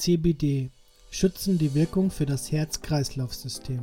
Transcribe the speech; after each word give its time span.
CBD 0.00 0.70
schützende 1.10 1.74
Wirkung 1.74 2.10
für 2.10 2.24
das 2.24 2.50
Herz-Kreislauf-System. 2.50 3.80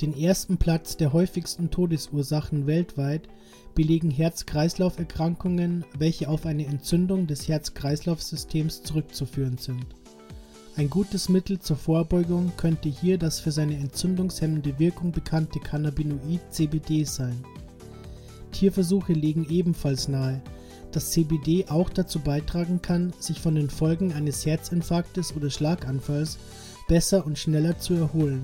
Den 0.00 0.18
ersten 0.18 0.56
Platz 0.56 0.96
der 0.96 1.12
häufigsten 1.12 1.70
Todesursachen 1.70 2.66
weltweit 2.66 3.28
belegen 3.76 4.10
Herz-Kreislauf-Erkrankungen, 4.10 5.84
welche 5.96 6.28
auf 6.28 6.44
eine 6.44 6.66
Entzündung 6.66 7.28
des 7.28 7.46
Herz-Kreislauf-Systems 7.46 8.82
zurückzuführen 8.82 9.58
sind. 9.58 9.86
Ein 10.74 10.90
gutes 10.90 11.28
Mittel 11.28 11.60
zur 11.60 11.76
Vorbeugung 11.76 12.50
könnte 12.56 12.88
hier 12.88 13.16
das 13.16 13.38
für 13.38 13.52
seine 13.52 13.76
entzündungshemmende 13.76 14.76
Wirkung 14.80 15.12
bekannte 15.12 15.60
Cannabinoid 15.60 16.40
CBD 16.50 17.04
sein. 17.04 17.44
Tierversuche 18.50 19.12
legen 19.12 19.46
ebenfalls 19.50 20.08
nahe, 20.08 20.42
dass 20.92 21.10
CBD 21.10 21.66
auch 21.68 21.90
dazu 21.90 22.18
beitragen 22.20 22.82
kann, 22.82 23.12
sich 23.18 23.40
von 23.40 23.54
den 23.54 23.70
Folgen 23.70 24.12
eines 24.12 24.44
Herzinfarktes 24.44 25.34
oder 25.36 25.50
Schlaganfalls 25.50 26.38
besser 26.88 27.24
und 27.24 27.38
schneller 27.38 27.78
zu 27.78 27.94
erholen. 27.94 28.42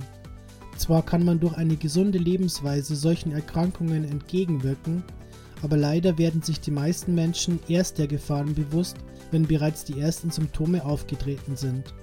Zwar 0.76 1.04
kann 1.04 1.24
man 1.24 1.40
durch 1.40 1.54
eine 1.54 1.76
gesunde 1.76 2.18
Lebensweise 2.18 2.96
solchen 2.96 3.32
Erkrankungen 3.32 4.04
entgegenwirken, 4.04 5.02
aber 5.62 5.76
leider 5.76 6.18
werden 6.18 6.42
sich 6.42 6.60
die 6.60 6.70
meisten 6.70 7.14
Menschen 7.14 7.58
erst 7.68 7.98
der 7.98 8.06
Gefahren 8.06 8.54
bewusst, 8.54 8.96
wenn 9.30 9.46
bereits 9.46 9.84
die 9.84 9.98
ersten 9.98 10.30
Symptome 10.30 10.84
aufgetreten 10.84 11.56
sind. 11.56 11.94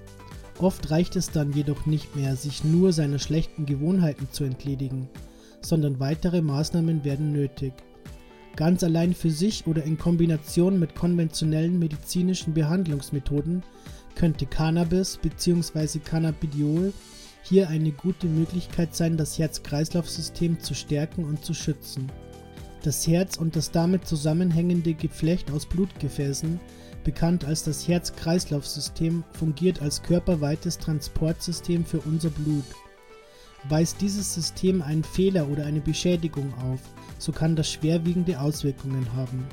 Oft 0.60 0.92
reicht 0.92 1.16
es 1.16 1.32
dann 1.32 1.52
jedoch 1.54 1.86
nicht 1.86 2.16
mehr, 2.16 2.36
sich 2.36 2.64
nur 2.64 2.94
seiner 2.94 3.20
schlechten 3.20 3.66
Gewohnheiten 3.66 4.28
zu 4.32 4.44
entledigen, 4.44 5.08
sondern 5.62 6.00
weitere 6.00 6.42
Maßnahmen 6.42 7.04
werden 7.04 7.32
nötig. 7.32 7.74
Ganz 8.56 8.84
allein 8.84 9.14
für 9.14 9.32
sich 9.32 9.66
oder 9.66 9.84
in 9.84 9.98
Kombination 9.98 10.80
mit 10.80 10.96
konventionellen 10.96 11.80
medizinischen 11.80 12.54
Behandlungsmethoden 12.54 13.64
könnte 14.16 14.46
Cannabis 14.46 15.18
bzw. 15.18 16.00
Cannabidiol 16.00 16.94
hier 17.44 17.68
eine 17.70 17.92
gute 17.92 18.28
Möglichkeit 18.28 18.96
sein, 18.96 19.18
das 19.18 19.38
Herz-Kreislauf-System 19.38 20.60
zu 20.60 20.76
stärken 20.76 21.26
und 21.26 21.44
zu 21.44 21.54
schützen. 21.54 22.12
Das 22.84 23.08
Herz 23.08 23.38
und 23.38 23.56
das 23.56 23.72
damit 23.72 24.08
zusammenhängende 24.08 24.94
Geflecht 24.94 25.52
aus 25.52 25.66
Blutgefäßen, 25.66 26.60
bekannt 27.04 27.46
als 27.46 27.64
das 27.64 27.88
Herz-Kreislauf-System, 27.88 29.24
fungiert 29.34 29.82
als 29.82 30.04
körperweites 30.04 30.78
Transportsystem 30.78 31.86
für 31.86 32.00
unser 32.00 32.30
Blut. 32.30 32.66
Weist 33.70 34.02
dieses 34.02 34.34
System 34.34 34.82
einen 34.82 35.04
Fehler 35.04 35.48
oder 35.48 35.66
eine 35.66 35.80
Beschädigung 35.80 36.54
auf, 36.56 36.82
so 37.18 37.32
kann 37.32 37.56
das 37.56 37.72
schwerwiegende 37.72 38.40
Auswirkungen 38.40 39.08
haben. 39.16 39.46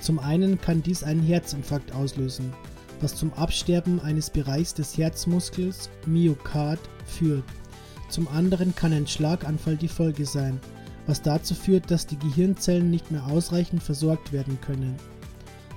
Zum 0.00 0.18
einen 0.18 0.60
kann 0.60 0.82
dies 0.82 1.02
einen 1.02 1.22
Herzinfarkt 1.22 1.92
auslösen, 1.92 2.52
was 3.00 3.14
zum 3.14 3.32
Absterben 3.34 4.00
eines 4.00 4.30
Bereichs 4.30 4.74
des 4.74 4.98
Herzmuskels 4.98 5.88
Myokard 6.06 6.80
führt. 7.06 7.44
Zum 8.08 8.26
anderen 8.28 8.74
kann 8.74 8.92
ein 8.92 9.06
Schlaganfall 9.06 9.76
die 9.76 9.88
Folge 9.88 10.24
sein, 10.24 10.60
was 11.06 11.22
dazu 11.22 11.54
führt, 11.54 11.90
dass 11.90 12.06
die 12.06 12.18
Gehirnzellen 12.18 12.90
nicht 12.90 13.10
mehr 13.10 13.26
ausreichend 13.26 13.82
versorgt 13.82 14.32
werden 14.32 14.58
können. 14.60 14.96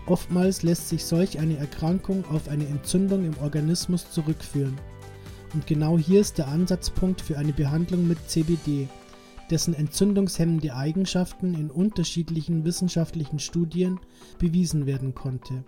Oftmals 0.07 0.63
lässt 0.63 0.89
sich 0.89 1.05
solch 1.05 1.39
eine 1.39 1.57
Erkrankung 1.57 2.25
auf 2.25 2.49
eine 2.49 2.65
Entzündung 2.65 3.23
im 3.25 3.37
Organismus 3.39 4.09
zurückführen. 4.11 4.77
Und 5.53 5.67
genau 5.67 5.97
hier 5.97 6.21
ist 6.21 6.37
der 6.37 6.47
Ansatzpunkt 6.47 7.21
für 7.21 7.37
eine 7.37 7.51
Behandlung 7.53 8.07
mit 8.07 8.17
CBD, 8.29 8.87
dessen 9.49 9.73
entzündungshemmende 9.73 10.73
Eigenschaften 10.73 11.53
in 11.53 11.69
unterschiedlichen 11.69 12.63
wissenschaftlichen 12.63 13.39
Studien 13.39 13.99
bewiesen 14.39 14.85
werden 14.85 15.13
konnte. 15.13 15.65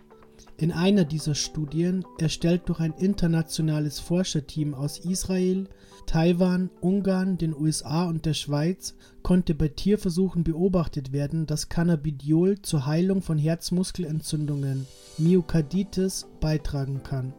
In 0.57 0.71
einer 0.71 1.03
dieser 1.03 1.35
Studien, 1.35 2.05
erstellt 2.19 2.63
durch 2.65 2.79
ein 2.79 2.93
internationales 2.93 3.99
Forscherteam 3.99 4.73
aus 4.73 4.99
Israel, 4.99 5.67
Taiwan, 6.05 6.69
Ungarn, 6.79 7.37
den 7.37 7.55
USA 7.55 8.05
und 8.05 8.25
der 8.25 8.33
Schweiz, 8.33 8.95
konnte 9.21 9.55
bei 9.55 9.67
Tierversuchen 9.67 10.43
beobachtet 10.43 11.11
werden, 11.11 11.45
dass 11.45 11.69
Cannabidiol 11.69 12.61
zur 12.61 12.85
Heilung 12.85 13.21
von 13.21 13.37
Herzmuskelentzündungen, 13.37 14.85
Myokarditis, 15.17 16.27
beitragen 16.39 17.03
kann 17.03 17.33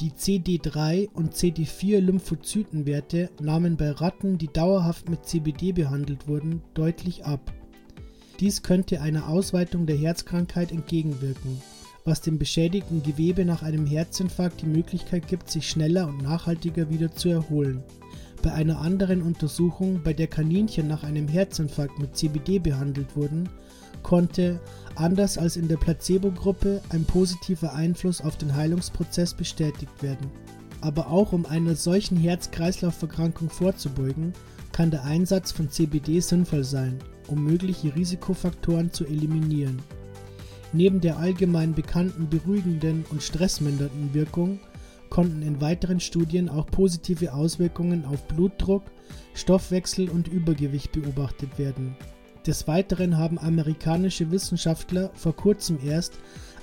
die 0.00 0.12
CD3 0.12 1.10
und 1.12 1.34
CD4 1.34 2.00
Lymphozytenwerte 2.00 3.28
nahmen 3.40 3.76
bei 3.76 3.90
Ratten, 3.90 4.38
die 4.38 4.48
dauerhaft 4.48 5.10
mit 5.10 5.26
CBD 5.26 5.72
behandelt 5.72 6.26
wurden, 6.26 6.62
deutlich 6.72 7.26
ab. 7.26 7.52
Dies 8.40 8.62
könnte 8.62 9.02
einer 9.02 9.28
Ausweitung 9.28 9.84
der 9.84 9.98
Herzkrankheit 9.98 10.72
entgegenwirken, 10.72 11.60
was 12.06 12.22
dem 12.22 12.38
beschädigten 12.38 13.02
Gewebe 13.02 13.44
nach 13.44 13.62
einem 13.62 13.84
Herzinfarkt 13.84 14.62
die 14.62 14.66
Möglichkeit 14.66 15.28
gibt, 15.28 15.50
sich 15.50 15.68
schneller 15.68 16.08
und 16.08 16.22
nachhaltiger 16.22 16.88
wieder 16.88 17.12
zu 17.12 17.28
erholen. 17.28 17.82
Bei 18.42 18.52
einer 18.52 18.80
anderen 18.80 19.20
Untersuchung, 19.20 20.00
bei 20.02 20.14
der 20.14 20.28
Kaninchen 20.28 20.88
nach 20.88 21.02
einem 21.02 21.28
Herzinfarkt 21.28 21.98
mit 21.98 22.16
CBD 22.16 22.58
behandelt 22.58 23.14
wurden, 23.14 23.50
konnte, 24.02 24.60
anders 25.00 25.38
als 25.38 25.56
in 25.56 25.66
der 25.66 25.76
Placebo-Gruppe, 25.76 26.80
ein 26.90 27.04
positiver 27.04 27.74
Einfluss 27.74 28.20
auf 28.20 28.36
den 28.36 28.54
Heilungsprozess 28.54 29.34
bestätigt 29.34 30.02
werden. 30.02 30.30
Aber 30.80 31.08
auch 31.08 31.32
um 31.32 31.46
einer 31.46 31.74
solchen 31.74 32.16
Herz-Kreislauf-Erkrankung 32.16 33.50
vorzubeugen, 33.50 34.32
kann 34.72 34.90
der 34.90 35.04
Einsatz 35.04 35.52
von 35.52 35.70
CBD 35.70 36.20
sinnvoll 36.20 36.64
sein, 36.64 36.98
um 37.26 37.42
mögliche 37.44 37.94
Risikofaktoren 37.94 38.92
zu 38.92 39.04
eliminieren. 39.04 39.82
Neben 40.72 41.00
der 41.00 41.18
allgemein 41.18 41.74
bekannten 41.74 42.28
beruhigenden 42.28 43.04
und 43.10 43.22
stressmindernden 43.22 44.14
Wirkung 44.14 44.60
konnten 45.08 45.42
in 45.42 45.60
weiteren 45.60 45.98
Studien 45.98 46.48
auch 46.48 46.66
positive 46.66 47.34
Auswirkungen 47.34 48.04
auf 48.04 48.26
Blutdruck, 48.28 48.84
Stoffwechsel 49.34 50.08
und 50.08 50.28
Übergewicht 50.28 50.92
beobachtet 50.92 51.58
werden. 51.58 51.96
Des 52.46 52.66
Weiteren 52.66 53.18
haben 53.18 53.38
amerikanische 53.38 54.30
Wissenschaftler 54.30 55.10
vor 55.14 55.36
kurzem 55.36 55.78
erst 55.84 56.14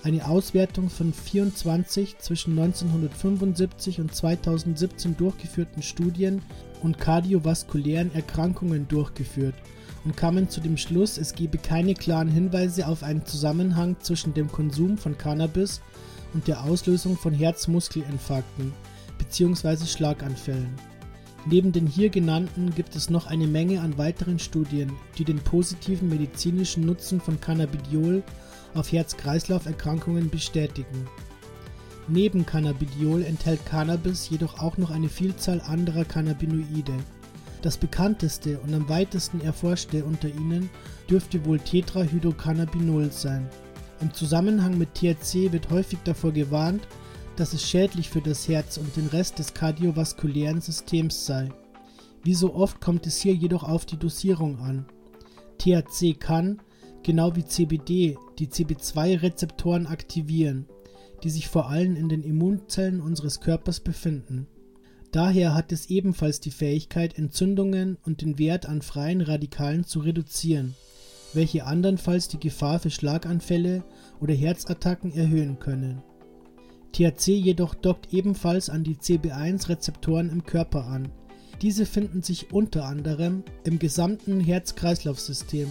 eine 0.04 0.28
Auswertung 0.28 0.90
von 0.90 1.14
24 1.14 2.18
zwischen 2.18 2.58
1975 2.58 4.00
und 4.00 4.14
2017 4.14 5.18
durchgeführten 5.18 5.84
Studien 5.84 6.42
und 6.82 6.98
kardiovaskulären 6.98 8.14
Erkrankungen 8.16 8.88
durchgeführt 8.88 9.56
und 10.04 10.18
kamen 10.18 10.50
zu 10.50 10.62
dem 10.62 10.78
Schluss, 10.78 11.18
es 11.18 11.36
gebe 11.36 11.58
keine 11.58 11.94
klaren 11.94 12.30
Hinweise 12.30 12.88
auf 12.88 13.04
einen 13.04 13.26
Zusammenhang 13.26 13.98
zwischen 14.00 14.34
dem 14.34 14.52
Konsum 14.52 14.98
von 14.98 15.18
Cannabis 15.18 15.82
und 16.34 16.48
der 16.48 16.64
Auslösung 16.64 17.18
von 17.18 17.34
Herzmuskelinfarkten 17.34 18.74
bzw. 19.18 19.86
Schlaganfällen. 19.86 20.97
Neben 21.46 21.72
den 21.72 21.88
hier 21.88 22.10
genannten 22.10 22.74
gibt 22.76 22.96
es 22.96 23.10
noch 23.10 23.28
eine 23.28 23.48
Menge 23.48 23.82
an 23.82 23.98
weiteren 23.98 24.40
Studien, 24.40 24.92
die 25.18 25.24
den 25.24 25.38
positiven 25.38 26.10
medizinischen 26.10 26.86
Nutzen 26.86 27.22
von 27.22 27.40
Cannabidiol 27.40 28.24
auf 28.74 28.92
Herz-Kreislauf-Erkrankungen 28.92 30.30
bestätigen. 30.30 31.08
Neben 32.10 32.46
Cannabidiol 32.46 33.24
enthält 33.24 33.66
Cannabis 33.66 34.30
jedoch 34.30 34.60
auch 34.60 34.78
noch 34.78 34.92
eine 34.92 35.10
Vielzahl 35.10 35.62
anderer 35.62 36.06
Cannabinoide. 36.06 36.94
Das 37.62 37.78
bekannteste 37.78 38.60
und 38.60 38.74
am 38.74 38.88
weitesten 38.88 39.42
erforschte 39.42 40.06
unter 40.06 40.30
ihnen 40.30 40.70
dürfte 41.10 41.44
wohl 41.46 41.60
Tetrahydrocannabinol 41.60 43.12
sein. 43.12 43.50
Im 44.00 44.14
Zusammenhang 44.14 44.78
mit 44.78 44.94
THC 44.94 45.52
wird 45.52 45.70
häufig 45.70 46.00
davor 46.04 46.32
gewarnt, 46.32 46.88
dass 47.38 47.54
es 47.54 47.68
schädlich 47.68 48.10
für 48.10 48.22
das 48.22 48.48
Herz 48.48 48.78
und 48.78 48.96
den 48.98 49.08
Rest 49.08 49.40
des 49.40 49.54
kardiovaskulären 49.54 50.60
Systems 50.60 51.26
sei. 51.26 51.50
Wie 52.24 52.34
so 52.34 52.54
oft 52.54 52.82
kommt 52.82 53.08
es 53.08 53.22
hier 53.22 53.34
jedoch 53.34 53.64
auf 53.64 53.86
die 53.86 53.98
Dosierung 53.98 54.60
an. 54.60 54.86
THC 55.60 56.20
kann, 56.20 56.60
genau 57.04 57.36
wie 57.36 57.46
CBD, 57.46 58.18
die 58.40 58.48
CB2-Rezeptoren 58.48 59.88
aktivieren, 59.88 60.66
die 61.24 61.30
sich 61.30 61.48
vor 61.48 61.70
allem 61.70 61.96
in 61.96 62.10
den 62.10 62.24
Immunzellen 62.24 63.02
unseres 63.02 63.40
Körpers 63.40 63.80
befinden. 63.80 64.48
Daher 65.12 65.54
hat 65.54 65.72
es 65.72 65.90
ebenfalls 65.90 66.42
die 66.42 66.52
Fähigkeit, 66.52 67.18
Entzündungen 67.18 67.98
und 68.04 68.22
den 68.22 68.38
Wert 68.40 68.66
an 68.66 68.82
freien 68.82 69.22
Radikalen 69.22 69.86
zu 69.86 70.00
reduzieren, 70.00 70.76
welche 71.34 71.66
andernfalls 71.66 72.28
die 72.28 72.40
Gefahr 72.40 72.80
für 72.80 72.90
Schlaganfälle 72.90 73.84
oder 74.20 74.34
Herzattacken 74.34 75.14
erhöhen 75.14 75.60
können. 75.60 76.04
THC 76.98 77.28
jedoch 77.28 77.76
dockt 77.76 78.12
ebenfalls 78.12 78.72
an 78.72 78.84
die 78.84 78.96
CB1-Rezeptoren 78.96 80.32
im 80.32 80.44
Körper 80.44 80.88
an. 80.88 81.10
Diese 81.62 81.86
finden 81.86 82.24
sich 82.24 82.52
unter 82.52 82.86
anderem 82.86 83.44
im 83.64 83.78
gesamten 83.78 84.40
Herz-Kreislauf-System, 84.40 85.68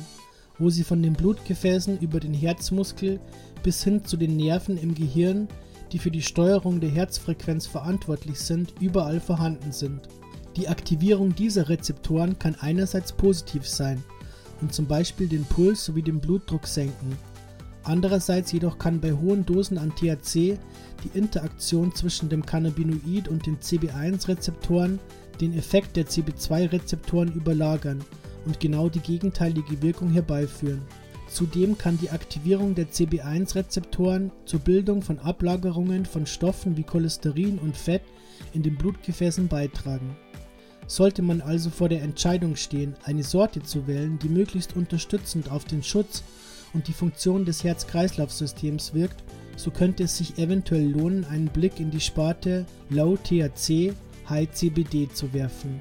wo 0.61 0.71
sie 0.71 0.85
von 0.85 1.03
den 1.03 1.15
Blutgefäßen 1.15 1.99
über 1.99 2.21
den 2.21 2.33
Herzmuskel 2.33 3.19
bis 3.65 3.83
hin 3.83 4.05
zu 4.05 4.17
den 4.17 4.37
Nerven 4.37 4.79
im 4.79 4.95
Gehirn, 4.95 5.49
die 5.91 5.99
für 5.99 6.13
die 6.13 6.23
Steuerung 6.23 6.79
der 6.79 6.91
Herzfrequenz 6.91 7.67
verantwortlich 7.67 8.39
sind, 8.39 8.75
überall 8.79 9.19
vorhanden 9.19 9.73
sind. 9.73 10.03
Die 10.57 10.69
Aktivierung 10.69 11.35
dieser 11.35 11.69
Rezeptoren 11.69 12.39
kann 12.39 12.55
einerseits 12.61 13.13
positiv 13.13 13.69
sein 13.69 14.01
und 14.61 14.73
zum 14.73 14.87
Beispiel 14.87 15.27
den 15.27 15.45
Puls 15.45 15.87
sowie 15.87 16.03
den 16.03 16.21
Blutdruck 16.21 16.69
senken, 16.69 17.19
Andererseits 17.87 18.51
jedoch 18.51 18.79
kann 18.79 19.01
bei 19.01 19.13
hohen 19.13 19.47
Dosen 19.47 19.79
an 19.79 19.95
THC 19.95 20.59
die 21.05 21.11
Interaktion 21.15 21.95
zwischen 21.95 22.29
dem 22.29 22.45
Cannabinoid 22.45 23.29
und 23.29 23.47
den 23.47 23.59
CB1-Rezeptoren 23.59 24.99
den 25.41 25.57
Effekt 25.57 25.97
der 25.97 26.07
CB2-Rezeptoren 26.07 27.33
überlagern 27.33 28.05
und 28.45 28.59
genau 28.59 28.89
die 28.89 28.99
gegenteilige 28.99 29.83
Wirkung 29.83 30.11
herbeiführen. 30.11 30.83
Zudem 31.29 31.79
kann 31.79 31.97
die 31.99 32.11
Aktivierung 32.11 32.75
der 32.75 32.89
CB1-Rezeptoren 32.89 34.33
zur 34.47 34.61
Bildung 34.61 35.03
von 35.03 35.21
Ablagerungen 35.21 36.07
von 36.07 36.27
Stoffen 36.27 36.77
wie 36.77 36.83
Cholesterin 36.85 37.59
und 37.59 37.77
Fett 37.77 38.03
in 38.53 38.65
den 38.65 38.77
Blutgefäßen 38.77 39.47
beitragen. 39.47 40.17
Sollte 40.89 41.23
man 41.23 41.41
also 41.41 41.71
vor 41.71 41.89
der 41.89 42.03
Entscheidung 42.03 42.57
stehen, 42.57 42.95
eine 43.05 43.23
Sorte 43.23 43.63
zu 43.63 43.87
wählen, 43.87 44.19
die 44.19 44.29
möglichst 44.29 44.75
unterstützend 44.75 45.53
auf 45.53 45.65
den 45.65 45.85
Schutz 45.85 46.25
und 46.77 46.87
die 46.87 46.93
Funktion 46.93 47.45
des 47.45 47.65
Herz-Kreislauf-Systems 47.65 48.95
wirkt, 48.95 49.25
so 49.57 49.71
könnte 49.71 50.05
es 50.05 50.19
sich 50.19 50.39
eventuell 50.39 50.87
lohnen, 50.87 51.25
einen 51.25 51.49
Blick 51.49 51.81
in 51.81 51.91
die 51.91 52.01
Sparte 52.01 52.67
Low 52.91 53.17
THC, 53.17 53.95
High 54.29 54.51
CBD 54.53 55.09
zu 55.13 55.33
werfen 55.33 55.81